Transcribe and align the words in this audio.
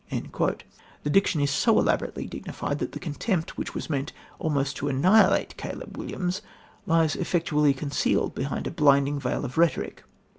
"The 0.09 1.09
diction 1.11 1.41
is 1.41 1.51
so 1.51 1.77
elaborately 1.77 2.25
dignified 2.25 2.79
that 2.79 2.93
the 2.93 2.99
contempt 2.99 3.55
which 3.55 3.75
was 3.75 3.87
meant 3.87 4.13
almost 4.39 4.75
to 4.77 4.87
annihilate 4.87 5.57
Caleb 5.57 5.95
Williams, 5.95 6.41
lies 6.87 7.15
effectually 7.15 7.75
concealed 7.75 8.33
behind 8.33 8.65
a 8.65 8.71
blinding 8.71 9.19
veil 9.19 9.45
of 9.45 9.59
rhetoric. 9.59 10.03